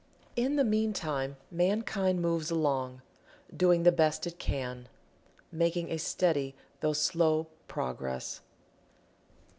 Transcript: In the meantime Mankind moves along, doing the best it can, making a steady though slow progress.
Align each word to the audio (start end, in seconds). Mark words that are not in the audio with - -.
In 0.35 0.55
the 0.55 0.63
meantime 0.63 1.37
Mankind 1.51 2.23
moves 2.23 2.49
along, 2.49 3.03
doing 3.55 3.83
the 3.83 3.91
best 3.91 4.25
it 4.25 4.39
can, 4.39 4.89
making 5.51 5.91
a 5.91 5.97
steady 5.97 6.55
though 6.79 6.93
slow 6.93 7.45
progress. 7.67 8.41